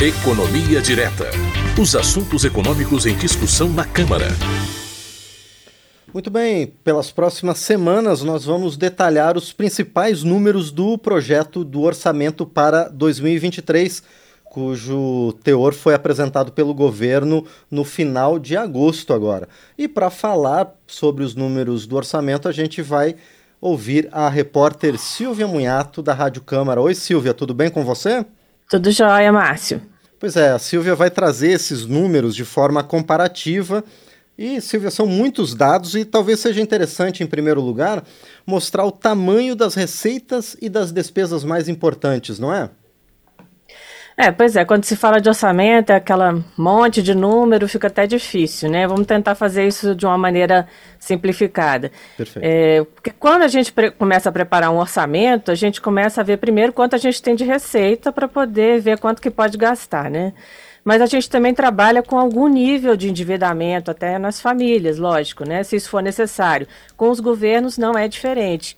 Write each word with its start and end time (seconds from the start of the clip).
Economia 0.00 0.80
Direta. 0.80 1.24
Os 1.76 1.96
assuntos 1.96 2.44
econômicos 2.44 3.04
em 3.04 3.16
discussão 3.16 3.68
na 3.68 3.84
Câmara. 3.84 4.28
Muito 6.14 6.30
bem, 6.30 6.68
pelas 6.84 7.10
próximas 7.10 7.58
semanas 7.58 8.22
nós 8.22 8.44
vamos 8.44 8.76
detalhar 8.76 9.36
os 9.36 9.52
principais 9.52 10.22
números 10.22 10.70
do 10.70 10.96
projeto 10.96 11.64
do 11.64 11.80
orçamento 11.80 12.46
para 12.46 12.84
2023, 12.84 14.04
cujo 14.44 15.32
teor 15.42 15.74
foi 15.74 15.94
apresentado 15.94 16.52
pelo 16.52 16.72
governo 16.72 17.44
no 17.68 17.82
final 17.82 18.38
de 18.38 18.56
agosto 18.56 19.12
agora. 19.12 19.48
E 19.76 19.88
para 19.88 20.10
falar 20.10 20.72
sobre 20.86 21.24
os 21.24 21.34
números 21.34 21.88
do 21.88 21.96
orçamento, 21.96 22.48
a 22.48 22.52
gente 22.52 22.80
vai 22.80 23.16
ouvir 23.60 24.08
a 24.12 24.28
repórter 24.28 24.96
Silvia 24.96 25.48
Munhato 25.48 26.02
da 26.02 26.14
Rádio 26.14 26.40
Câmara. 26.40 26.80
Oi, 26.80 26.94
Silvia, 26.94 27.34
tudo 27.34 27.52
bem 27.52 27.68
com 27.68 27.84
você? 27.84 28.24
Tudo 28.70 28.92
jóia, 28.92 29.32
Márcio. 29.32 29.80
Pois 30.18 30.34
é, 30.36 30.50
a 30.50 30.58
Silvia 30.58 30.96
vai 30.96 31.10
trazer 31.10 31.52
esses 31.52 31.86
números 31.86 32.34
de 32.34 32.44
forma 32.44 32.82
comparativa. 32.82 33.84
E, 34.36 34.60
Silvia, 34.60 34.90
são 34.90 35.06
muitos 35.06 35.54
dados 35.54 35.94
e 35.94 36.04
talvez 36.04 36.40
seja 36.40 36.60
interessante, 36.60 37.22
em 37.22 37.26
primeiro 37.26 37.60
lugar, 37.60 38.04
mostrar 38.46 38.84
o 38.84 38.92
tamanho 38.92 39.54
das 39.54 39.74
receitas 39.74 40.56
e 40.60 40.68
das 40.68 40.90
despesas 40.90 41.44
mais 41.44 41.68
importantes, 41.68 42.38
não 42.38 42.52
é? 42.52 42.68
É, 44.20 44.32
pois 44.32 44.56
é, 44.56 44.64
quando 44.64 44.84
se 44.84 44.96
fala 44.96 45.20
de 45.20 45.28
orçamento, 45.28 45.90
é 45.90 45.94
aquela 45.94 46.44
monte 46.56 47.00
de 47.00 47.14
número, 47.14 47.68
fica 47.68 47.86
até 47.86 48.04
difícil, 48.04 48.68
né? 48.68 48.84
Vamos 48.84 49.06
tentar 49.06 49.36
fazer 49.36 49.68
isso 49.68 49.94
de 49.94 50.04
uma 50.04 50.18
maneira 50.18 50.66
simplificada. 50.98 51.92
Perfeito. 52.16 52.44
É, 52.44 52.82
porque 52.82 53.12
quando 53.12 53.42
a 53.42 53.48
gente 53.48 53.72
começa 53.96 54.28
a 54.28 54.32
preparar 54.32 54.72
um 54.72 54.78
orçamento, 54.78 55.52
a 55.52 55.54
gente 55.54 55.80
começa 55.80 56.20
a 56.20 56.24
ver 56.24 56.38
primeiro 56.38 56.72
quanto 56.72 56.96
a 56.96 56.98
gente 56.98 57.22
tem 57.22 57.36
de 57.36 57.44
receita 57.44 58.10
para 58.10 58.26
poder 58.26 58.80
ver 58.80 58.98
quanto 58.98 59.22
que 59.22 59.30
pode 59.30 59.56
gastar, 59.56 60.10
né? 60.10 60.32
Mas 60.82 61.00
a 61.00 61.06
gente 61.06 61.30
também 61.30 61.54
trabalha 61.54 62.02
com 62.02 62.18
algum 62.18 62.48
nível 62.48 62.96
de 62.96 63.08
endividamento, 63.08 63.88
até 63.88 64.18
nas 64.18 64.40
famílias, 64.40 64.98
lógico, 64.98 65.44
né? 65.44 65.62
Se 65.62 65.76
isso 65.76 65.88
for 65.88 66.02
necessário. 66.02 66.66
Com 66.96 67.08
os 67.08 67.20
governos 67.20 67.78
não 67.78 67.96
é 67.96 68.08
diferente. 68.08 68.76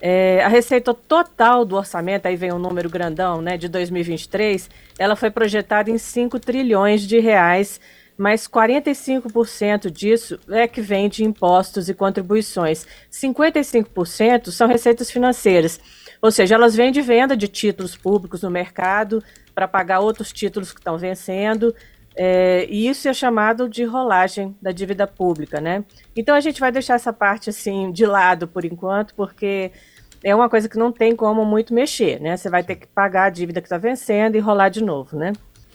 É, 0.00 0.42
a 0.44 0.48
receita 0.48 0.92
total 0.92 1.64
do 1.64 1.74
orçamento, 1.76 2.26
aí 2.26 2.36
vem 2.36 2.52
um 2.52 2.58
número 2.58 2.88
grandão, 2.88 3.40
né, 3.40 3.56
de 3.56 3.68
2023, 3.68 4.68
ela 4.98 5.16
foi 5.16 5.30
projetada 5.30 5.90
em 5.90 5.96
5 5.96 6.38
trilhões 6.38 7.02
de 7.02 7.18
reais, 7.18 7.80
mas 8.16 8.46
45% 8.46 9.90
disso 9.90 10.38
é 10.48 10.66
que 10.66 10.80
vem 10.80 11.08
de 11.08 11.24
impostos 11.24 11.88
e 11.88 11.94
contribuições. 11.94 12.86
55% 13.10 14.50
são 14.50 14.68
receitas 14.68 15.10
financeiras, 15.10 15.80
ou 16.20 16.30
seja, 16.30 16.54
elas 16.54 16.74
vêm 16.74 16.92
de 16.92 17.00
venda 17.02 17.36
de 17.36 17.48
títulos 17.48 17.96
públicos 17.96 18.42
no 18.42 18.50
mercado 18.50 19.22
para 19.54 19.68
pagar 19.68 20.00
outros 20.00 20.32
títulos 20.32 20.72
que 20.72 20.80
estão 20.80 20.98
vencendo, 20.98 21.74
é, 22.16 22.66
e 22.70 22.88
isso 22.88 23.06
é 23.08 23.12
chamado 23.12 23.68
de 23.68 23.84
rolagem 23.84 24.56
da 24.60 24.72
dívida 24.72 25.06
pública, 25.06 25.60
né? 25.60 25.84
Então 26.16 26.34
a 26.34 26.40
gente 26.40 26.58
vai 26.58 26.72
deixar 26.72 26.94
essa 26.94 27.12
parte 27.12 27.50
assim 27.50 27.92
de 27.92 28.06
lado 28.06 28.48
por 28.48 28.64
enquanto, 28.64 29.14
porque 29.14 29.70
é 30.24 30.34
uma 30.34 30.48
coisa 30.48 30.68
que 30.68 30.78
não 30.78 30.90
tem 30.90 31.14
como 31.14 31.44
muito 31.44 31.74
mexer, 31.74 32.18
né? 32.20 32.36
Você 32.36 32.48
vai 32.48 32.64
ter 32.64 32.76
que 32.76 32.86
pagar 32.86 33.24
a 33.24 33.30
dívida 33.30 33.60
que 33.60 33.66
está 33.66 33.76
vencendo 33.76 34.34
e 34.34 34.40
rolar 34.40 34.70
de 34.70 34.82
novo, 34.82 35.16
né? 35.16 35.34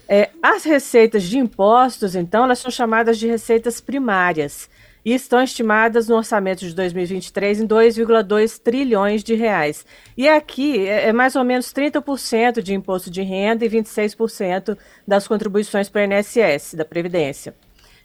É, 0.10 0.30
as 0.42 0.64
receitas 0.64 1.24
de 1.24 1.38
impostos, 1.38 2.16
então, 2.16 2.44
elas 2.44 2.60
são 2.60 2.70
chamadas 2.72 3.18
de 3.18 3.28
receitas 3.28 3.80
primárias 3.80 4.70
e 5.04 5.14
estão 5.14 5.42
estimadas 5.42 6.08
no 6.08 6.16
orçamento 6.16 6.60
de 6.60 6.76
2023 6.76 7.62
em 7.62 7.68
2,2 7.68 8.60
trilhões 8.60 9.24
de 9.24 9.34
reais. 9.34 9.86
E 10.16 10.30
aqui 10.30 10.88
é, 10.88 11.10
é 11.10 11.14
mais 11.14 11.36
ou 11.36 11.44
menos 11.44 11.74
30% 11.74 12.62
de 12.62 12.74
imposto 12.74 13.10
de 13.10 13.22
renda 13.22 13.66
e 13.66 13.70
26% 13.70 14.78
das 15.08 15.28
contribuições 15.28 15.90
para 15.90 16.02
o 16.02 16.04
INSS, 16.04 16.76
da 16.76 16.86
Previdência. 16.86 17.56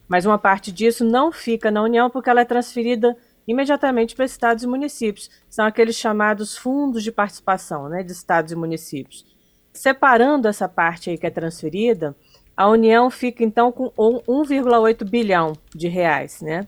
Mas 0.09 0.25
uma 0.25 0.39
parte 0.39 0.73
disso 0.73 1.05
não 1.05 1.31
fica 1.31 1.71
na 1.71 1.83
União 1.83 2.09
porque 2.09 2.31
ela 2.31 2.41
é 2.41 2.45
transferida 2.45 3.17
imediatamente 3.47 4.15
para 4.15 4.25
estados 4.25 4.65
e 4.65 4.67
municípios. 4.67 5.31
São 5.49 5.67
aqueles 5.67 5.97
chamados 5.97 6.57
fundos 6.57 7.03
de 7.03 7.13
participação 7.13 7.89
né, 7.89 8.03
de 8.03 8.13
estados 8.13 8.53
e 8.53 8.57
municípios. 8.57 9.25
Separando 9.73 10.49
essa 10.49 10.69
parte 10.69 11.11
aí 11.11 11.19
que 11.19 11.27
é 11.27 11.31
transferida, 11.31 12.17
a 12.57 12.69
União 12.69 13.11
fica 13.11 13.45
então 13.45 13.71
com 13.71 13.91
1,8 13.91 15.05
bilhão 15.05 15.53
de 15.75 15.89
reais, 15.89 16.41
né? 16.41 16.67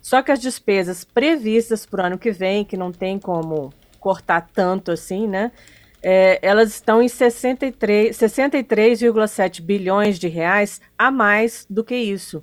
Só 0.00 0.22
que 0.22 0.32
as 0.32 0.40
despesas 0.40 1.04
previstas 1.04 1.84
para 1.84 2.02
o 2.02 2.06
ano 2.06 2.18
que 2.18 2.30
vem, 2.30 2.64
que 2.64 2.76
não 2.76 2.92
tem 2.92 3.18
como 3.18 3.72
cortar 3.98 4.48
tanto 4.52 4.90
assim, 4.90 5.26
né? 5.26 5.52
É, 6.02 6.38
elas 6.42 6.70
estão 6.70 7.02
em 7.02 7.06
63,7 7.06 8.12
63, 8.12 9.00
bilhões 9.60 10.18
de 10.18 10.28
reais 10.28 10.80
a 10.96 11.10
mais 11.10 11.66
do 11.68 11.82
que 11.82 11.96
isso. 11.96 12.42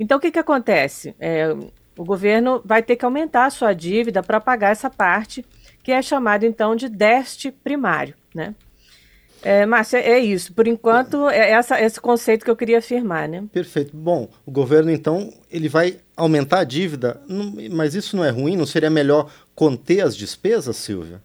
Então, 0.00 0.16
o 0.16 0.20
que, 0.20 0.30
que 0.30 0.38
acontece? 0.38 1.14
É, 1.18 1.54
o 1.96 2.04
governo 2.04 2.62
vai 2.64 2.82
ter 2.82 2.96
que 2.96 3.04
aumentar 3.04 3.46
a 3.46 3.50
sua 3.50 3.74
dívida 3.74 4.22
para 4.22 4.40
pagar 4.40 4.70
essa 4.70 4.88
parte, 4.88 5.44
que 5.82 5.92
é 5.92 6.00
chamado 6.00 6.44
então 6.46 6.74
de 6.74 6.88
déficit 6.88 7.52
primário, 7.62 8.14
né? 8.34 8.54
É, 9.42 9.64
Márcia, 9.66 9.98
é 9.98 10.18
isso. 10.18 10.52
Por 10.52 10.66
enquanto, 10.66 11.28
é 11.28 11.50
essa, 11.50 11.80
esse 11.80 12.00
conceito 12.00 12.44
que 12.44 12.50
eu 12.50 12.56
queria 12.56 12.78
afirmar, 12.78 13.28
né? 13.28 13.44
Perfeito. 13.52 13.96
Bom, 13.96 14.28
o 14.44 14.50
governo, 14.50 14.90
então, 14.90 15.32
ele 15.50 15.68
vai 15.68 15.98
aumentar 16.18 16.60
a 16.60 16.64
dívida, 16.64 17.20
mas 17.70 17.94
isso 17.94 18.16
não 18.16 18.24
é 18.24 18.30
ruim? 18.30 18.56
Não 18.56 18.66
seria 18.66 18.90
melhor 18.90 19.30
conter 19.54 20.00
as 20.00 20.16
despesas, 20.16 20.76
Silvia? 20.76 21.22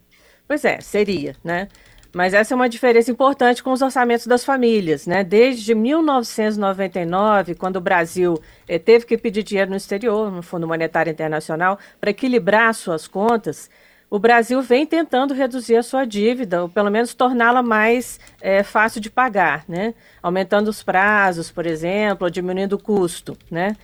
Pois 0.48 0.64
é, 0.64 0.80
seria, 0.80 1.36
né? 1.44 1.68
Mas 2.14 2.36
essa 2.36 2.54
é 2.54 2.56
uma 2.56 2.70
diferença 2.70 3.10
importante 3.10 3.64
com 3.64 3.72
os 3.72 3.82
orçamentos 3.82 4.28
das 4.28 4.46
famílias, 4.46 5.08
né? 5.08 5.24
Desde 5.24 5.74
1999, 5.74 7.56
quando 7.56 7.78
o 7.78 7.82
Brasil 7.82 8.40
eh, 8.68 8.78
teve 8.78 9.06
que 9.06 9.18
pedir 9.18 9.42
dinheiro 9.42 9.72
no 9.72 9.78
exterior, 9.78 10.32
no 10.32 10.44
Fundo 10.44 10.68
Monetário 10.68 11.10
Internacional, 11.10 11.80
para 12.00 12.12
equilibrar 12.12 12.72
suas 12.76 13.08
contas, 13.08 13.68
o 14.12 14.20
Brasil 14.20 14.62
vem 14.62 14.86
tentando 14.86 15.34
reduzir 15.34 15.76
a 15.76 15.82
sua 15.82 16.06
dívida, 16.06 16.62
ou 16.62 16.70
pelo 16.70 16.92
menos 16.92 17.16
torná-la 17.16 17.64
mais 17.64 18.20
é, 18.40 18.62
fácil 18.62 19.02
de 19.02 19.10
pagar, 19.10 19.66
né? 19.68 19.96
Aumentando 20.22 20.68
os 20.68 20.84
prazos, 20.84 21.50
por 21.50 21.66
exemplo, 21.66 22.26
ou 22.26 22.30
diminuindo 22.30 22.74
o 22.74 22.80
custo, 22.80 23.36
né? 23.50 23.76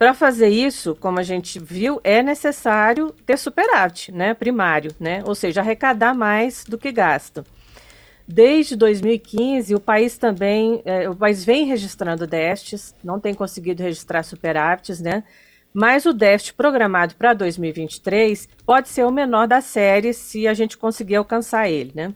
Para 0.00 0.14
fazer 0.14 0.48
isso, 0.48 0.96
como 0.98 1.20
a 1.20 1.22
gente 1.22 1.58
viu, 1.58 2.00
é 2.02 2.22
necessário 2.22 3.14
ter 3.26 3.36
superávit, 3.36 4.10
né, 4.10 4.32
primário, 4.32 4.92
né? 4.98 5.22
Ou 5.26 5.34
seja, 5.34 5.60
arrecadar 5.60 6.14
mais 6.14 6.64
do 6.64 6.78
que 6.78 6.90
gasta. 6.90 7.44
Desde 8.26 8.76
2015, 8.76 9.74
o 9.74 9.78
país 9.78 10.16
também, 10.16 10.80
é, 10.86 11.06
o 11.06 11.14
país 11.14 11.44
vem 11.44 11.66
registrando 11.66 12.26
déficits, 12.26 12.94
não 13.04 13.20
tem 13.20 13.34
conseguido 13.34 13.82
registrar 13.82 14.22
superávites, 14.22 15.02
né? 15.02 15.22
mas 15.72 16.06
o 16.06 16.14
déficit 16.14 16.54
programado 16.54 17.14
para 17.14 17.34
2023 17.34 18.48
pode 18.64 18.88
ser 18.88 19.04
o 19.04 19.10
menor 19.10 19.46
da 19.46 19.60
série 19.60 20.14
se 20.14 20.48
a 20.48 20.54
gente 20.54 20.78
conseguir 20.78 21.16
alcançar 21.16 21.68
ele, 21.68 21.92
né? 21.94 22.14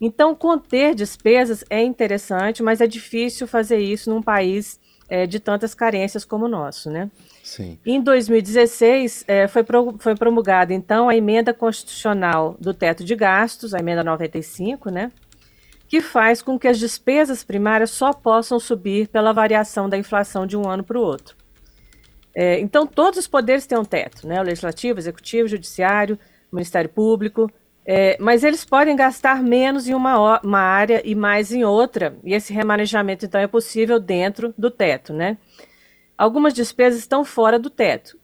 Então, 0.00 0.34
conter 0.34 0.94
despesas 0.94 1.62
é 1.68 1.82
interessante, 1.82 2.62
mas 2.62 2.80
é 2.80 2.86
difícil 2.86 3.46
fazer 3.46 3.78
isso 3.80 4.08
num 4.08 4.22
país 4.22 4.80
é, 5.12 5.26
de 5.26 5.38
tantas 5.38 5.74
carências 5.74 6.24
como 6.24 6.46
o 6.46 6.48
nosso, 6.48 6.90
né? 6.90 7.10
Sim. 7.44 7.78
Em 7.84 8.00
2016, 8.00 9.26
é, 9.28 9.46
foi, 9.46 9.62
pro, 9.62 9.94
foi 9.98 10.14
promulgada, 10.14 10.72
então, 10.72 11.06
a 11.06 11.14
emenda 11.14 11.52
constitucional 11.52 12.56
do 12.58 12.72
teto 12.72 13.04
de 13.04 13.14
gastos, 13.14 13.74
a 13.74 13.78
emenda 13.78 14.02
95, 14.02 14.88
né? 14.88 15.12
Que 15.86 16.00
faz 16.00 16.40
com 16.40 16.58
que 16.58 16.66
as 16.66 16.78
despesas 16.78 17.44
primárias 17.44 17.90
só 17.90 18.14
possam 18.14 18.58
subir 18.58 19.06
pela 19.08 19.34
variação 19.34 19.86
da 19.86 19.98
inflação 19.98 20.46
de 20.46 20.56
um 20.56 20.66
ano 20.66 20.82
para 20.82 20.98
o 20.98 21.02
outro. 21.02 21.36
É, 22.34 22.58
então, 22.60 22.86
todos 22.86 23.18
os 23.18 23.26
poderes 23.26 23.66
têm 23.66 23.76
um 23.76 23.84
teto, 23.84 24.26
né? 24.26 24.40
O 24.40 24.44
legislativo, 24.44 24.98
executivo, 24.98 25.46
judiciário, 25.46 26.18
Ministério 26.50 26.88
Público, 26.88 27.50
é, 27.84 28.16
mas 28.20 28.44
eles 28.44 28.64
podem 28.64 28.94
gastar 28.94 29.42
menos 29.42 29.88
em 29.88 29.94
uma, 29.94 30.40
uma 30.40 30.60
área 30.60 31.02
e 31.04 31.14
mais 31.14 31.52
em 31.52 31.64
outra, 31.64 32.16
e 32.22 32.32
esse 32.32 32.52
remanejamento, 32.52 33.26
então, 33.26 33.40
é 33.40 33.46
possível 33.46 33.98
dentro 33.98 34.54
do 34.56 34.70
teto, 34.70 35.12
né? 35.12 35.36
Algumas 36.16 36.54
despesas 36.54 37.00
estão 37.00 37.24
fora 37.24 37.58
do 37.58 37.68
teto, 37.68 38.16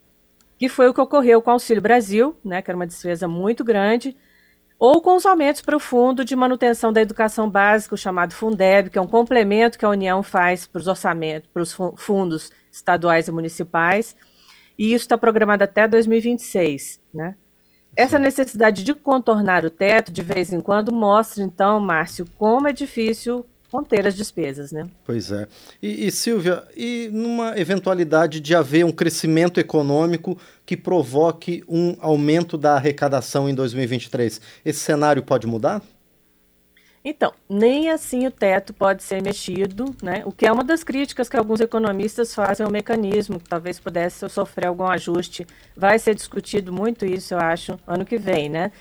que 0.56 0.68
foi 0.68 0.88
o 0.88 0.94
que 0.94 1.00
ocorreu 1.00 1.42
com 1.42 1.50
o 1.50 1.54
Auxílio 1.54 1.82
Brasil, 1.82 2.36
né, 2.44 2.62
que 2.62 2.70
era 2.70 2.76
uma 2.76 2.86
despesa 2.86 3.26
muito 3.26 3.64
grande, 3.64 4.16
ou 4.78 5.02
com 5.02 5.16
os 5.16 5.26
aumentos 5.26 5.60
para 5.60 5.76
o 5.76 5.80
Fundo 5.80 6.24
de 6.24 6.36
Manutenção 6.36 6.92
da 6.92 7.00
Educação 7.00 7.50
Básica, 7.50 7.96
o 7.96 7.98
chamado 7.98 8.32
Fundeb, 8.32 8.90
que 8.90 8.98
é 8.98 9.00
um 9.00 9.08
complemento 9.08 9.76
que 9.76 9.84
a 9.84 9.88
União 9.88 10.22
faz 10.22 10.66
para 10.66 10.78
os 10.78 10.86
orçamentos, 10.86 11.50
para 11.52 11.62
os 11.62 11.76
fundos 11.96 12.52
estaduais 12.70 13.26
e 13.26 13.32
municipais, 13.32 14.14
e 14.78 14.94
isso 14.94 15.04
está 15.04 15.18
programado 15.18 15.64
até 15.64 15.88
2026, 15.88 17.00
né? 17.12 17.34
Essa 17.96 18.18
necessidade 18.18 18.84
de 18.84 18.94
contornar 18.94 19.64
o 19.64 19.70
teto 19.70 20.12
de 20.12 20.22
vez 20.22 20.52
em 20.52 20.60
quando 20.60 20.92
mostra, 20.92 21.42
então, 21.42 21.80
Márcio, 21.80 22.26
como 22.38 22.68
é 22.68 22.72
difícil 22.72 23.44
conter 23.70 24.06
as 24.06 24.14
despesas, 24.14 24.72
né? 24.72 24.88
Pois 25.04 25.30
é. 25.30 25.46
E, 25.82 26.06
e, 26.06 26.10
Silvia, 26.10 26.64
e 26.76 27.10
numa 27.12 27.58
eventualidade 27.58 28.40
de 28.40 28.54
haver 28.54 28.84
um 28.84 28.92
crescimento 28.92 29.60
econômico 29.60 30.38
que 30.64 30.76
provoque 30.76 31.62
um 31.68 31.96
aumento 32.00 32.56
da 32.56 32.74
arrecadação 32.74 33.48
em 33.48 33.54
2023, 33.54 34.40
esse 34.64 34.80
cenário 34.80 35.22
pode 35.22 35.46
mudar? 35.46 35.82
Então, 37.04 37.32
nem 37.48 37.90
assim 37.90 38.26
o 38.26 38.30
teto 38.30 38.74
pode 38.74 39.02
ser 39.02 39.22
mexido, 39.22 39.94
né? 40.02 40.22
o 40.24 40.32
que 40.32 40.46
é 40.46 40.52
uma 40.52 40.64
das 40.64 40.82
críticas 40.82 41.28
que 41.28 41.36
alguns 41.36 41.60
economistas 41.60 42.34
fazem 42.34 42.66
ao 42.66 42.72
mecanismo, 42.72 43.38
que 43.38 43.48
talvez 43.48 43.78
pudesse 43.78 44.28
sofrer 44.28 44.66
algum 44.66 44.86
ajuste. 44.86 45.46
Vai 45.76 45.98
ser 45.98 46.14
discutido 46.14 46.72
muito 46.72 47.06
isso, 47.06 47.34
eu 47.34 47.38
acho, 47.38 47.78
ano 47.86 48.04
que 48.04 48.18
vem. 48.18 48.48
Né? 48.48 48.72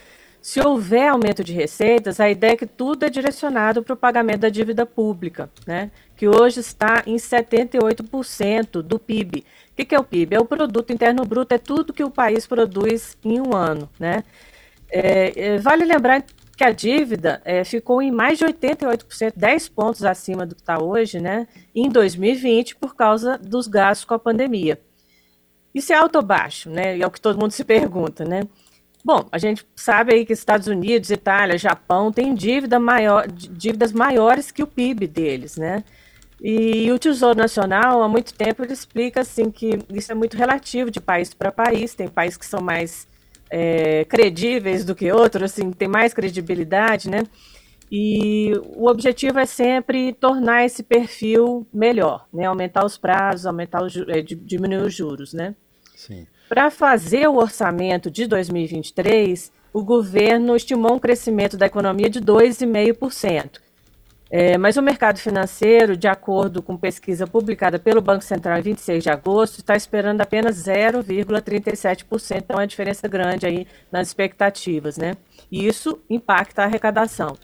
Se 0.41 0.59
houver 0.59 1.09
aumento 1.09 1.43
de 1.43 1.53
receitas, 1.53 2.19
a 2.19 2.29
ideia 2.29 2.53
é 2.53 2.57
que 2.57 2.65
tudo 2.65 3.05
é 3.05 3.09
direcionado 3.09 3.83
para 3.83 3.93
o 3.93 3.97
pagamento 3.97 4.41
da 4.41 4.49
dívida 4.49 4.85
pública, 4.85 5.49
né? 5.65 5.91
que 6.15 6.27
hoje 6.27 6.59
está 6.59 7.03
em 7.05 7.17
78% 7.17 8.81
do 8.81 8.97
PIB. 8.97 9.39
O 9.71 9.75
que, 9.75 9.85
que 9.85 9.93
é 9.93 9.99
o 9.99 10.03
PIB? 10.03 10.35
É 10.35 10.39
o 10.39 10.45
Produto 10.45 10.91
Interno 10.91 11.23
Bruto, 11.23 11.53
é 11.53 11.59
tudo 11.59 11.93
que 11.93 12.03
o 12.03 12.09
país 12.09 12.47
produz 12.47 13.15
em 13.23 13.39
um 13.39 13.55
ano. 13.55 13.87
Né? 13.99 14.23
É, 14.89 15.33
é 15.35 15.57
vale 15.59 15.85
lembrar 15.85 16.23
que 16.57 16.63
a 16.63 16.71
dívida 16.71 17.39
é, 17.45 17.63
ficou 17.63 18.01
em 18.01 18.12
mais 18.12 18.39
de 18.39 18.45
88%, 18.45 19.33
10 19.36 19.69
pontos 19.69 20.04
acima 20.04 20.44
do 20.44 20.56
que 20.56 20.62
está 20.62 20.81
hoje, 20.81 21.19
né, 21.19 21.48
em 21.74 21.88
2020, 21.88 22.75
por 22.77 22.95
causa 22.95 23.38
dos 23.38 23.68
gastos 23.68 24.06
com 24.06 24.15
a 24.15 24.19
pandemia. 24.19 24.81
Isso 25.74 25.94
é 25.94 25.95
alto 25.95 26.15
ou 26.15 26.24
baixo, 26.24 26.71
né? 26.71 26.98
É 26.98 27.06
o 27.06 27.12
que 27.12 27.21
todo 27.21 27.39
mundo 27.39 27.51
se 27.51 27.63
pergunta, 27.63 28.25
né? 28.25 28.42
Bom, 29.06 29.27
a 29.31 29.38
gente 29.38 29.63
sabe 29.75 30.13
aí 30.15 30.25
que 30.25 30.33
Estados 30.33 30.65
Unidos, 30.65 31.12
Itália, 31.12 31.56
Japão 31.56 32.12
têm 32.12 32.33
dívida 32.33 32.80
maior, 32.80 33.27
dívidas 33.27 33.92
maiores 33.92 34.50
que 34.50 34.63
o 34.63 34.68
PIB 34.68 35.06
deles, 35.06 35.56
né? 35.56 35.83
E 36.42 36.92
o 36.92 36.98
Tesouro 36.98 37.38
Nacional, 37.38 38.01
há 38.01 38.09
muito 38.09 38.33
tempo, 38.33 38.63
ele 38.63 38.74
explica 38.74 39.21
assim 39.21 39.51
que 39.51 39.80
isso 39.89 40.12
é 40.12 40.15
muito 40.15 40.36
relativo 40.36 40.89
de 40.89 41.00
país 41.00 41.31
para 41.33 41.51
país. 41.51 41.94
Tem 41.94 42.07
países 42.07 42.38
que 42.38 42.45
são 42.45 42.62
mais 42.62 43.07
é, 43.49 44.05
credíveis 44.05 44.83
do 44.83 44.95
que 44.95 45.11
outros, 45.11 45.44
assim, 45.44 45.71
tem 45.71 45.88
mais 45.88 46.13
credibilidade, 46.13 47.09
né? 47.09 47.23
E 47.91 48.51
o 48.75 48.89
objetivo 48.89 49.39
é 49.39 49.45
sempre 49.45 50.11
tornar 50.13 50.65
esse 50.65 50.83
perfil 50.83 51.65
melhor, 51.73 52.27
né? 52.33 52.45
Aumentar 52.45 52.85
os 52.85 52.97
prazos, 52.97 53.45
aumentar 53.45 53.83
os, 53.83 53.95
é, 53.95 54.21
diminuir 54.21 54.83
os 54.83 54.94
juros, 54.94 55.33
né? 55.33 55.55
Para 56.49 56.69
fazer 56.69 57.27
o 57.27 57.35
orçamento 57.35 58.11
de 58.11 58.27
2023, 58.27 59.51
o 59.73 59.83
governo 59.83 60.55
estimou 60.55 60.95
um 60.95 60.99
crescimento 60.99 61.57
da 61.57 61.65
economia 61.65 62.09
de 62.09 62.21
2,5%. 62.21 63.66
É, 64.29 64.57
mas 64.57 64.75
o 64.75 64.81
mercado 64.81 65.19
financeiro, 65.19 65.95
de 65.95 66.07
acordo 66.07 66.62
com 66.62 66.75
pesquisa 66.75 67.25
publicada 67.25 67.79
pelo 67.79 68.01
Banco 68.01 68.24
Central 68.24 68.59
em 68.59 68.62
26 68.62 69.03
de 69.03 69.09
agosto, 69.09 69.59
está 69.59 69.75
esperando 69.75 70.19
apenas 70.19 70.57
0,37%, 70.57 72.38
então 72.38 72.57
é 72.57 72.59
uma 72.59 72.68
diferença 72.68 73.07
grande 73.07 73.45
aí 73.45 73.65
nas 73.91 74.07
expectativas, 74.07 74.97
né? 74.97 75.13
E 75.50 75.65
isso 75.65 76.00
impacta 76.09 76.63
a 76.63 76.65
arrecadação. 76.65 77.38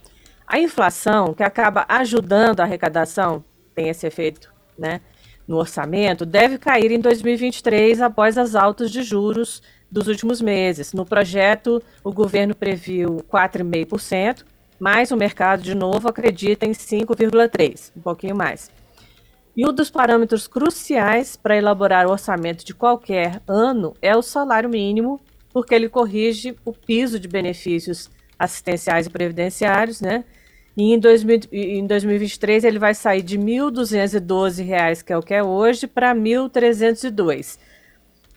A 0.46 0.60
inflação, 0.60 1.34
que 1.34 1.44
acaba 1.44 1.86
ajudando 1.88 2.60
a 2.60 2.64
arrecadação, 2.64 3.44
tem 3.74 3.88
esse 3.88 4.06
efeito, 4.06 4.54
né? 4.78 5.00
No 5.48 5.58
orçamento, 5.58 6.26
deve 6.26 6.58
cair 6.58 6.92
em 6.92 7.00
2023 7.00 8.02
após 8.02 8.38
as 8.38 8.56
altas 8.56 8.92
de 8.92 9.04
juros 9.04 9.62
dos 9.90 10.08
últimos 10.08 10.42
meses. 10.42 10.94
No 10.94 11.06
projeto, 11.06 11.82
o 12.04 12.12
governo 12.12 12.56
previu 12.56 13.18
4,5%, 13.32 14.44
mas 14.80 15.12
o 15.12 15.18
mercado, 15.18 15.62
de 15.62 15.76
novo, 15.76 16.08
acredita 16.08 16.66
em 16.66 16.72
5,3%, 16.72 17.92
um 17.96 18.02
pouquinho 18.02 18.36
mais. 18.36 18.70
E 19.56 19.68
um 19.68 19.72
dos 19.72 19.92
parâmetros 19.92 20.48
cruciais 20.48 21.36
para 21.36 21.56
elaborar 21.56 22.08
o 22.08 22.12
orçamento 22.12 22.66
de 22.66 22.74
qualquer 22.74 23.42
ano 23.48 23.94
é 24.02 24.16
o 24.16 24.22
salário 24.22 24.70
mínimo, 24.70 25.22
porque 25.52 25.76
ele 25.76 25.88
corrige 25.88 26.56
o 26.66 26.74
piso 26.74 27.20
de 27.20 27.28
benefícios 27.28 28.10
assistenciais 28.38 29.06
e 29.06 29.12
previdenciários, 29.12 30.02
né? 30.02 30.24
E 30.76 30.92
em, 30.92 31.00
2000, 31.00 31.42
em 31.52 31.86
2023 31.86 32.64
ele 32.64 32.80
vai 32.80 32.96
sair 32.96 33.22
de 33.22 33.38
R$ 33.38 33.44
1.212, 33.44 35.04
que 35.04 35.14
é 35.14 35.18
o 35.18 35.22
que 35.22 35.34
é 35.36 35.44
hoje, 35.44 35.86
para 35.86 36.14
R$ 36.14 36.20
1.302, 36.20 37.60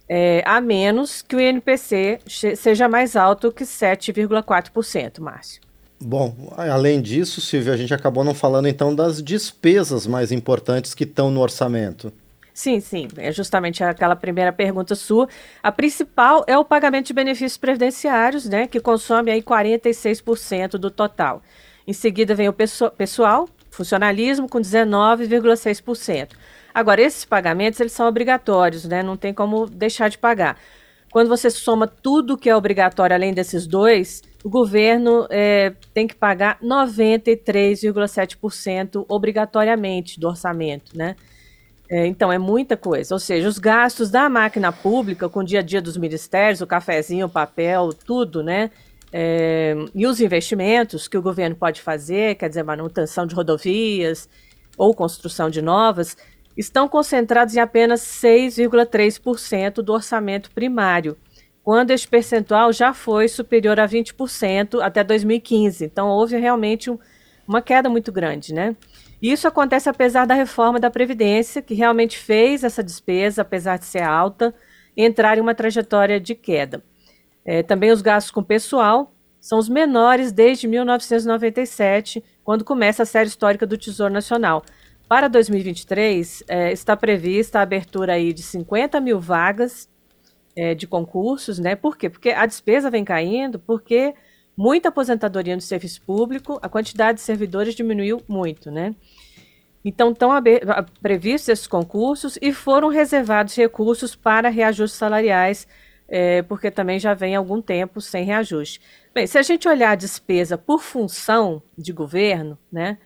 é, 0.07 0.43
a 0.45 0.61
menos 0.61 1.23
que 1.23 1.35
o 1.35 1.41
INPC 1.41 2.21
seja 2.57 2.89
mais 2.91 3.17
alto 3.17 3.51
que 3.51 3.65
7,4%, 3.65 5.19
Márcio. 5.21 5.63
Bom, 6.01 6.53
além 6.57 7.01
disso, 7.01 7.41
Silvia, 7.41 7.73
a 7.73 7.77
gente 7.77 7.95
acabou 7.95 8.23
não 8.23 8.35
falando 8.35 8.69
então 8.69 8.95
das 8.95 9.23
despesas 9.23 10.07
mais 10.07 10.31
importantes 10.31 10.95
que 10.95 11.05
estão 11.05 11.31
no 11.31 11.41
orçamento. 11.41 12.13
Sim, 12.53 12.81
sim, 12.81 13.09
é 13.17 13.31
justamente 13.33 13.85
aquela 13.85 14.17
primeira 14.17 14.53
pergunta 14.53 14.95
sua. 14.95 15.29
A 15.63 15.71
principal 15.71 16.45
é 16.47 16.57
o 16.57 16.65
pagamento 16.65 17.07
de 17.07 17.13
benefícios 17.13 17.59
previdenciários, 17.59 18.47
né, 18.47 18.67
que 18.67 18.81
consome 18.81 19.31
aí 19.31 19.43
46% 19.43 20.73
do 20.73 20.91
total. 20.91 21.43
Em 21.87 21.93
seguida 21.93 22.35
vem 22.35 22.49
o 22.49 22.53
pessoal, 22.53 23.49
funcionalismo 23.71 24.49
com 24.49 24.59
19,6%. 24.59 26.31
Agora, 26.75 27.01
esses 27.01 27.25
pagamentos 27.25 27.81
eles 27.81 27.93
são 27.93 28.07
obrigatórios, 28.07 28.85
né? 28.85 29.03
Não 29.03 29.17
tem 29.17 29.33
como 29.33 29.67
deixar 29.67 30.11
de 30.11 30.19
pagar. 30.19 30.59
Quando 31.17 31.29
você 31.29 31.49
soma 31.49 31.87
tudo 31.87 32.37
que 32.37 32.51
é 32.51 32.55
obrigatório 32.55 33.17
além 33.17 33.33
desses 33.33 33.67
dois, 33.67 34.23
o 34.45 34.51
governo 34.51 35.27
é, 35.31 35.73
tem 35.95 36.07
que 36.07 36.15
pagar 36.15 36.61
93,7% 36.61 39.07
obrigatoriamente 39.09 40.21
do 40.21 40.29
orçamento, 40.29 40.95
né? 40.95 41.17
É, 41.89 42.07
então, 42.07 42.31
é 42.31 42.37
muita 42.37 42.77
coisa. 42.77 43.15
Ou 43.15 43.19
seja, 43.19 43.49
os 43.49 43.59
gastos 43.59 44.11
da 44.11 44.29
máquina 44.29 44.71
pública 44.71 45.27
com 45.27 45.41
o 45.41 45.43
dia 45.43 45.61
a 45.61 45.63
dia 45.63 45.81
dos 45.81 45.97
ministérios, 45.97 46.61
o 46.61 46.67
cafezinho, 46.67 47.29
o 47.29 47.31
papel, 47.31 47.95
tudo, 47.95 48.43
né? 48.43 48.71
É, 49.11 49.75
e 49.95 50.07
os 50.07 50.21
investimentos 50.21 51.09
que 51.09 51.17
o 51.17 51.23
governo 51.23 51.57
pode 51.57 51.81
fazer, 51.81 52.35
quer 52.35 52.51
dizer, 52.51 52.63
manutenção 52.63 53.27
de 53.27 53.35
rodovias 53.35 54.29
ou 54.77 54.95
construção 54.95 55.49
de 55.49 55.63
novas, 55.63 56.15
estão 56.57 56.89
concentrados 56.89 57.55
em 57.55 57.61
apenas 57.61 58.01
6,3% 58.01 59.83
do 59.83 59.93
orçamento 59.93 60.51
primário 60.51 61.17
quando 61.67 61.91
esse 61.91 62.07
percentual 62.07 62.73
já 62.73 62.95
foi 62.95 63.27
superior 63.27 63.81
a 63.81 63.89
20% 63.89 64.81
até 64.81 65.03
2015. 65.03 65.85
Então, 65.85 66.07
houve 66.07 66.37
realmente 66.37 66.89
um, 66.89 66.97
uma 67.45 67.61
queda 67.61 67.89
muito 67.89 68.13
grande, 68.13 68.55
né? 68.55 68.77
Isso 69.21 69.49
acontece 69.49 69.89
apesar 69.89 70.27
da 70.27 70.35
reforma 70.35 70.79
da 70.79 70.91
Previdência, 70.93 71.61
que 71.61 71.75
realmente 71.75 72.17
fez 72.19 72.63
essa 72.63 72.85
despesa, 72.85 73.43
apesar 73.43 73.81
de 73.81 73.85
ser 73.85 74.05
alta, 74.05 74.55
entrar 74.97 75.39
em 75.39 75.41
uma 75.41 75.57
trajetória 75.57 76.21
de 76.21 76.37
queda. 76.37 76.85
É, 77.45 77.65
também 77.65 77.91
os 77.91 78.01
gastos 78.01 78.31
com 78.31 78.45
pessoal 78.45 79.13
são 79.41 79.59
os 79.59 79.69
menores 79.69 80.31
desde 80.31 80.69
1997, 80.69 82.23
quando 82.45 82.65
começa 82.65 83.03
a 83.03 83.07
série 83.07 83.29
histórica 83.29 83.67
do 83.67 83.77
Tesouro 83.77 84.15
Nacional. 84.15 84.65
Para 85.09 85.29
2023, 85.29 86.43
é, 86.49 86.73
está 86.73 86.97
prevista 86.97 87.61
a 87.61 87.63
abertura 87.63 88.15
aí 88.15 88.33
de 88.33 88.43
50 88.43 89.01
mil 89.01 89.21
vagas 89.21 89.89
é, 90.57 90.75
de 90.75 90.85
concursos, 90.87 91.61
né? 91.61 91.77
Por 91.77 91.97
quê? 91.97 92.11
Porque 92.11 92.31
a 92.31 92.45
despesa 92.45 92.91
vem 92.91 93.05
caindo, 93.05 93.59
porque 93.59 94.15
muita 94.57 94.89
aposentadoria 94.89 95.55
no 95.55 95.61
serviço 95.61 96.03
público, 96.03 96.59
a 96.61 96.69
quantidade 96.69 97.19
de 97.19 97.25
servidores 97.25 97.75
diminuiu 97.75 98.21
muito, 98.27 98.69
né? 98.69 98.97
Então, 99.85 100.11
estão 100.11 100.31
previstos 101.01 101.51
esses 101.51 101.67
concursos 101.69 102.37
e 102.43 102.53
foram 102.53 102.89
reservados 102.89 103.55
recursos 103.55 104.17
para 104.17 104.49
reajustes 104.49 104.99
salariais, 104.99 105.69
é, 106.09 106.43
porque 106.43 106.69
também 106.69 106.99
já 106.99 107.15
vem 107.15 107.37
algum 107.37 107.63
tempo 107.63 108.01
sem 108.01 108.25
reajuste. 108.25 108.81
Bem, 109.15 109.29
se 109.29 109.39
a 109.39 109.43
gente 109.43 109.69
olhar 109.69 109.93
a 109.93 109.95
despesa 109.95 110.59
por 110.59 110.83
função 110.83 111.63
de 111.79 111.93
governo, 111.93 112.59
né, 112.73 112.99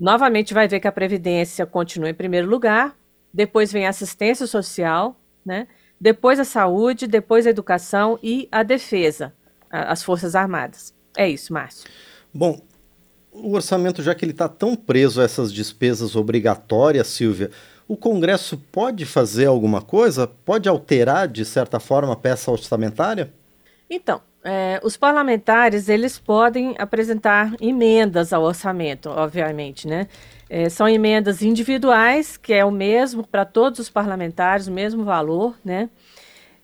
novamente 0.00 0.54
vai 0.54 0.66
ver 0.66 0.80
que 0.80 0.88
a 0.88 0.92
Previdência 0.92 1.66
continua 1.66 2.08
em 2.08 2.14
primeiro 2.14 2.48
lugar, 2.48 2.96
depois 3.32 3.70
vem 3.70 3.86
a 3.86 3.90
assistência 3.90 4.46
social, 4.46 5.14
né, 5.44 5.68
depois 6.00 6.40
a 6.40 6.44
saúde, 6.44 7.06
depois 7.06 7.46
a 7.46 7.50
educação 7.50 8.18
e 8.22 8.48
a 8.50 8.62
defesa, 8.62 9.34
as 9.70 10.02
Forças 10.02 10.34
Armadas. 10.34 10.94
É 11.16 11.28
isso, 11.28 11.52
Márcio. 11.52 11.88
Bom, 12.32 12.60
o 13.30 13.52
orçamento, 13.52 14.02
já 14.02 14.14
que 14.14 14.24
ele 14.24 14.32
está 14.32 14.48
tão 14.48 14.74
preso 14.74 15.20
a 15.20 15.24
essas 15.24 15.52
despesas 15.52 16.16
obrigatórias, 16.16 17.06
Silvia, 17.06 17.50
o 17.86 17.96
Congresso 17.96 18.56
pode 18.56 19.04
fazer 19.04 19.46
alguma 19.46 19.82
coisa? 19.82 20.26
Pode 20.26 20.68
alterar, 20.68 21.28
de 21.28 21.44
certa 21.44 21.78
forma, 21.78 22.12
a 22.12 22.16
peça 22.16 22.50
orçamentária? 22.50 23.32
Então, 23.88 24.22
é, 24.42 24.80
os 24.82 24.96
parlamentares 24.96 25.88
eles 25.88 26.18
podem 26.18 26.74
apresentar 26.78 27.54
emendas 27.60 28.32
ao 28.32 28.42
orçamento, 28.42 29.10
obviamente, 29.10 29.86
né? 29.86 30.06
É, 30.48 30.68
são 30.68 30.88
emendas 30.88 31.42
individuais, 31.42 32.36
que 32.36 32.52
é 32.52 32.64
o 32.64 32.70
mesmo 32.70 33.26
para 33.26 33.44
todos 33.44 33.78
os 33.78 33.90
parlamentares, 33.90 34.66
o 34.66 34.72
mesmo 34.72 35.04
valor, 35.04 35.56
né? 35.64 35.90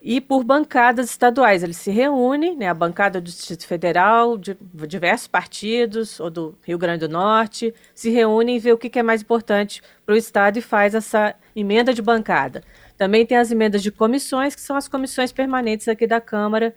E 0.02 0.20
por 0.20 0.42
bancadas 0.42 1.10
estaduais. 1.10 1.62
Eles 1.62 1.76
se 1.76 1.90
reúnem, 1.90 2.56
né? 2.56 2.68
A 2.68 2.74
bancada 2.74 3.20
do 3.20 3.24
Distrito 3.24 3.66
Federal, 3.66 4.38
de 4.38 4.56
diversos 4.88 5.26
partidos, 5.26 6.18
ou 6.18 6.30
do 6.30 6.54
Rio 6.62 6.78
Grande 6.78 7.06
do 7.06 7.12
Norte, 7.12 7.74
se 7.94 8.10
reúnem 8.10 8.56
e 8.56 8.58
vê 8.58 8.72
o 8.72 8.78
que, 8.78 8.88
que 8.88 8.98
é 8.98 9.02
mais 9.02 9.20
importante 9.22 9.82
para 10.04 10.14
o 10.14 10.18
Estado 10.18 10.58
e 10.58 10.62
faz 10.62 10.94
essa 10.94 11.34
emenda 11.54 11.92
de 11.92 12.00
bancada. 12.02 12.62
Também 12.96 13.26
tem 13.26 13.36
as 13.36 13.50
emendas 13.50 13.82
de 13.82 13.92
comissões, 13.92 14.54
que 14.54 14.60
são 14.60 14.76
as 14.76 14.88
comissões 14.88 15.30
permanentes 15.30 15.88
aqui 15.88 16.06
da 16.06 16.20
Câmara 16.20 16.74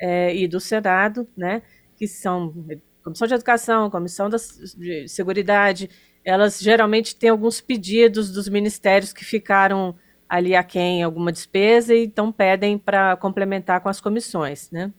é, 0.00 0.34
e 0.34 0.48
do 0.48 0.58
Senado, 0.58 1.28
né? 1.36 1.62
Que 1.96 2.08
são 2.08 2.54
Comissão 3.02 3.28
de 3.28 3.34
Educação, 3.34 3.90
Comissão 3.90 4.30
da, 4.30 4.36
de 4.76 5.08
Seguridade, 5.08 5.90
elas 6.24 6.60
geralmente 6.60 7.16
têm 7.16 7.30
alguns 7.30 7.60
pedidos 7.60 8.30
dos 8.30 8.48
ministérios 8.48 9.12
que 9.12 9.24
ficaram 9.24 9.94
ali 10.28 10.54
a 10.54 10.62
quem 10.62 11.02
alguma 11.02 11.32
despesa 11.32 11.94
e 11.94 12.04
então 12.04 12.30
pedem 12.30 12.78
para 12.78 13.16
complementar 13.16 13.80
com 13.80 13.88
as 13.88 14.00
comissões, 14.00 14.70
né? 14.70 14.92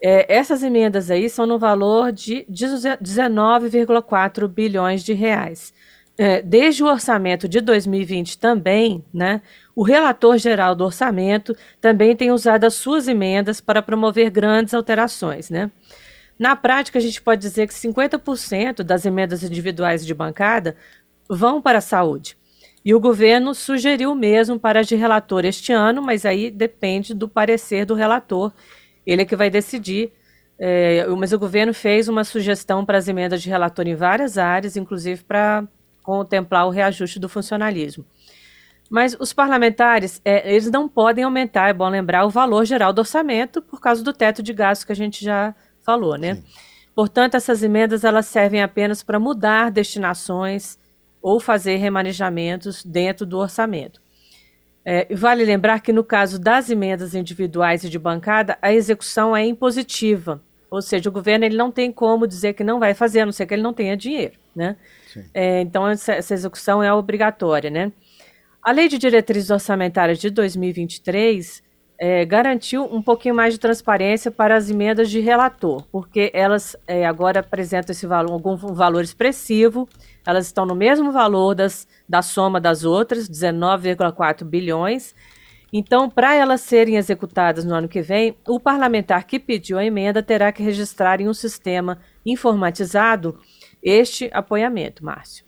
É, 0.00 0.32
essas 0.32 0.62
emendas 0.62 1.10
aí 1.10 1.28
são 1.28 1.46
no 1.46 1.58
valor 1.58 2.12
de 2.12 2.46
19,4 2.50 4.46
bilhões 4.46 5.02
de 5.02 5.14
reais. 5.14 5.72
É, 6.18 6.40
desde 6.40 6.82
o 6.82 6.86
orçamento 6.86 7.46
de 7.46 7.60
2020 7.60 8.38
também, 8.38 9.04
né, 9.12 9.42
o 9.74 9.82
relator 9.82 10.38
geral 10.38 10.74
do 10.74 10.84
orçamento 10.84 11.54
também 11.78 12.16
tem 12.16 12.30
usado 12.30 12.64
as 12.64 12.72
suas 12.72 13.06
emendas 13.06 13.60
para 13.60 13.82
promover 13.82 14.30
grandes 14.30 14.72
alterações. 14.72 15.50
Né? 15.50 15.70
Na 16.38 16.56
prática, 16.56 16.98
a 16.98 17.02
gente 17.02 17.20
pode 17.20 17.42
dizer 17.42 17.68
que 17.68 17.74
50% 17.74 18.82
das 18.82 19.04
emendas 19.04 19.42
individuais 19.42 20.06
de 20.06 20.14
bancada 20.14 20.74
vão 21.28 21.60
para 21.60 21.78
a 21.78 21.82
saúde. 21.82 22.36
E 22.82 22.94
o 22.94 23.00
governo 23.00 23.54
sugeriu 23.54 24.14
mesmo 24.14 24.60
para 24.60 24.80
as 24.80 24.86
de 24.86 24.94
relator 24.94 25.44
este 25.44 25.72
ano, 25.72 26.00
mas 26.00 26.24
aí 26.24 26.50
depende 26.50 27.12
do 27.12 27.28
parecer 27.28 27.84
do 27.84 27.94
relator. 27.94 28.52
Ele 29.04 29.22
é 29.22 29.24
que 29.24 29.34
vai 29.34 29.50
decidir. 29.50 30.12
É, 30.58 31.04
mas 31.08 31.32
o 31.32 31.38
governo 31.38 31.74
fez 31.74 32.08
uma 32.08 32.24
sugestão 32.24 32.84
para 32.86 32.96
as 32.96 33.08
emendas 33.08 33.42
de 33.42 33.50
relator 33.50 33.86
em 33.86 33.94
várias 33.94 34.38
áreas, 34.38 34.76
inclusive 34.76 35.22
para 35.24 35.66
contemplar 36.06 36.68
o 36.68 36.70
reajuste 36.70 37.18
do 37.18 37.28
funcionalismo. 37.28 38.06
Mas 38.88 39.16
os 39.18 39.32
parlamentares, 39.32 40.20
é, 40.24 40.48
eles 40.48 40.70
não 40.70 40.88
podem 40.88 41.24
aumentar, 41.24 41.68
é 41.68 41.72
bom 41.72 41.88
lembrar, 41.88 42.24
o 42.24 42.30
valor 42.30 42.64
geral 42.64 42.92
do 42.92 43.00
orçamento 43.00 43.60
por 43.60 43.80
causa 43.80 44.04
do 44.04 44.12
teto 44.12 44.40
de 44.40 44.52
gastos 44.52 44.84
que 44.84 44.92
a 44.92 44.96
gente 44.96 45.24
já 45.24 45.52
falou, 45.82 46.16
né? 46.16 46.36
Sim. 46.36 46.44
Portanto, 46.94 47.34
essas 47.34 47.60
emendas 47.64 48.04
elas 48.04 48.26
servem 48.26 48.62
apenas 48.62 49.02
para 49.02 49.18
mudar 49.18 49.72
destinações 49.72 50.78
ou 51.20 51.40
fazer 51.40 51.76
remanejamentos 51.76 52.84
dentro 52.84 53.26
do 53.26 53.38
orçamento. 53.38 54.00
É, 54.84 55.12
vale 55.12 55.44
lembrar 55.44 55.80
que 55.80 55.92
no 55.92 56.04
caso 56.04 56.38
das 56.38 56.70
emendas 56.70 57.16
individuais 57.16 57.82
e 57.82 57.90
de 57.90 57.98
bancada, 57.98 58.56
a 58.62 58.72
execução 58.72 59.36
é 59.36 59.44
impositiva, 59.44 60.40
ou 60.70 60.80
seja, 60.80 61.10
o 61.10 61.12
governo 61.12 61.44
ele 61.44 61.56
não 61.56 61.72
tem 61.72 61.90
como 61.90 62.28
dizer 62.28 62.52
que 62.52 62.62
não 62.62 62.78
vai 62.78 62.94
fazer, 62.94 63.20
a 63.20 63.26
não 63.26 63.32
ser 63.32 63.46
que 63.46 63.54
ele 63.54 63.62
não 63.62 63.74
tenha 63.74 63.96
dinheiro, 63.96 64.38
né? 64.54 64.76
É, 65.32 65.60
então 65.60 65.88
essa, 65.88 66.14
execução 66.14 66.82
é 66.82 66.92
obrigatória, 66.92 67.70
né? 67.70 67.92
A 68.62 68.72
Lei 68.72 68.88
de 68.88 68.98
Diretrizes 68.98 69.50
Orçamentárias 69.50 70.18
de 70.18 70.28
2023 70.30 71.62
é, 71.98 72.24
garantiu 72.24 72.84
um 72.84 73.00
pouquinho 73.00 73.34
mais 73.34 73.54
de 73.54 73.60
transparência 73.60 74.30
para 74.30 74.56
as 74.56 74.68
emendas 74.70 75.10
de 75.10 75.20
relator, 75.20 75.84
porque 75.90 76.30
elas 76.34 76.76
é, 76.86 77.06
agora 77.06 77.40
apresentam 77.40 77.92
esse 77.92 78.06
valor, 78.06 78.32
algum 78.32 78.56
valor 78.56 79.02
expressivo, 79.02 79.88
elas 80.26 80.46
estão 80.46 80.66
no 80.66 80.74
mesmo 80.74 81.12
valor 81.12 81.54
das, 81.54 81.86
da 82.08 82.22
soma 82.22 82.60
das 82.60 82.84
outras, 82.84 83.28
19,4 83.28 84.44
bilhões. 84.44 85.14
Então, 85.72 86.08
para 86.08 86.34
elas 86.34 86.60
serem 86.60 86.96
executadas 86.96 87.64
no 87.64 87.74
ano 87.74 87.88
que 87.88 88.00
vem, 88.00 88.36
o 88.46 88.60
parlamentar 88.60 89.24
que 89.24 89.38
pediu 89.38 89.78
a 89.78 89.84
emenda 89.84 90.22
terá 90.22 90.52
que 90.52 90.62
registrar 90.62 91.20
em 91.20 91.28
um 91.28 91.34
sistema 91.34 91.98
informatizado 92.24 93.38
este 93.82 94.30
apoiamento, 94.32 95.04
Márcio. 95.04 95.44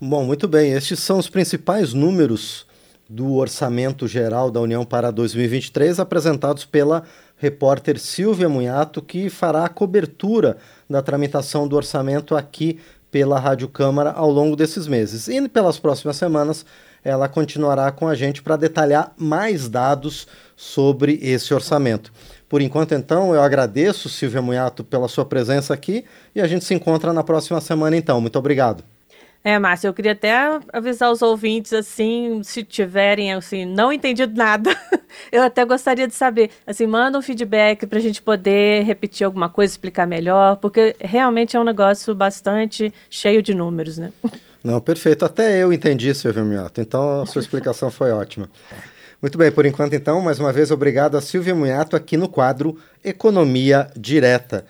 Bom, 0.00 0.24
muito 0.24 0.46
bem. 0.46 0.72
Estes 0.72 1.00
são 1.00 1.18
os 1.18 1.28
principais 1.28 1.94
números 1.94 2.66
do 3.08 3.34
Orçamento 3.34 4.08
Geral 4.08 4.50
da 4.50 4.60
União 4.60 4.84
para 4.84 5.10
2023 5.10 6.00
apresentados 6.00 6.64
pela 6.64 7.04
repórter 7.36 7.98
Silvia 7.98 8.48
Munhato, 8.48 9.02
que 9.02 9.28
fará 9.28 9.64
a 9.64 9.68
cobertura 9.68 10.56
da 10.88 11.02
tramitação 11.02 11.68
do 11.68 11.76
orçamento 11.76 12.36
aqui 12.36 12.78
pela 13.10 13.38
Rádio 13.38 13.68
Câmara 13.68 14.10
ao 14.10 14.30
longo 14.30 14.56
desses 14.56 14.86
meses. 14.86 15.28
E 15.28 15.48
pelas 15.48 15.78
próximas 15.78 16.16
semanas 16.16 16.64
ela 17.04 17.28
continuará 17.28 17.92
com 17.92 18.08
a 18.08 18.14
gente 18.14 18.42
para 18.42 18.56
detalhar 18.56 19.12
mais 19.16 19.68
dados 19.68 20.26
sobre 20.56 21.18
esse 21.22 21.52
orçamento. 21.52 22.10
Por 22.48 22.60
enquanto, 22.60 22.94
então, 22.94 23.34
eu 23.34 23.42
agradeço, 23.42 24.08
Silvia 24.08 24.42
Munhato, 24.42 24.84
pela 24.84 25.08
sua 25.08 25.24
presença 25.24 25.74
aqui 25.74 26.04
e 26.34 26.40
a 26.40 26.46
gente 26.46 26.64
se 26.64 26.74
encontra 26.74 27.12
na 27.12 27.24
próxima 27.24 27.60
semana, 27.60 27.96
então. 27.96 28.20
Muito 28.20 28.38
obrigado. 28.38 28.84
É, 29.46 29.58
Márcia, 29.58 29.88
eu 29.88 29.92
queria 29.92 30.12
até 30.12 30.32
avisar 30.72 31.12
os 31.12 31.20
ouvintes, 31.20 31.74
assim, 31.74 32.42
se 32.42 32.64
tiverem, 32.64 33.34
assim, 33.34 33.66
não 33.66 33.92
entendido 33.92 34.34
nada, 34.34 34.74
eu 35.30 35.42
até 35.42 35.66
gostaria 35.66 36.08
de 36.08 36.14
saber, 36.14 36.50
assim, 36.66 36.86
manda 36.86 37.18
um 37.18 37.22
feedback 37.22 37.86
para 37.86 37.98
a 37.98 38.00
gente 38.00 38.22
poder 38.22 38.84
repetir 38.84 39.22
alguma 39.22 39.50
coisa, 39.50 39.70
explicar 39.70 40.06
melhor, 40.06 40.56
porque 40.56 40.96
realmente 40.98 41.54
é 41.58 41.60
um 41.60 41.64
negócio 41.64 42.14
bastante 42.14 42.90
cheio 43.10 43.42
de 43.42 43.52
números, 43.52 43.98
né? 43.98 44.10
Não, 44.64 44.80
perfeito. 44.80 45.26
Até 45.26 45.62
eu 45.62 45.74
entendi, 45.74 46.14
Silvia 46.14 46.42
Munhato, 46.42 46.80
então 46.80 47.20
a 47.20 47.26
sua 47.26 47.40
explicação 47.40 47.90
foi 47.90 48.12
ótima. 48.12 48.48
Muito 49.24 49.38
bem, 49.38 49.50
por 49.50 49.64
enquanto 49.64 49.94
então, 49.94 50.20
mais 50.20 50.38
uma 50.38 50.52
vez 50.52 50.70
obrigado 50.70 51.16
a 51.16 51.20
Silvia 51.22 51.54
Munhato 51.54 51.96
aqui 51.96 52.14
no 52.14 52.28
quadro 52.28 52.76
Economia 53.02 53.88
Direta. 53.96 54.66